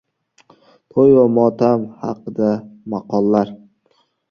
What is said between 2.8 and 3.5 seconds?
maqollar.